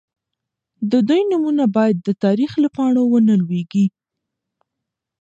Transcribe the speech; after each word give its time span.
د 0.91 0.93
دوی 1.07 1.21
نومونه 1.31 1.63
باید 1.75 1.97
د 2.01 2.09
تاریخ 2.23 2.51
له 2.63 2.69
پاڼو 2.75 3.03
ونه 3.13 3.33
لوېږي. 3.41 3.85